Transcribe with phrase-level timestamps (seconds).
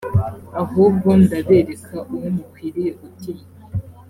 [0.61, 3.47] ahubwo ndabereka uwo mukwiriye gutinya.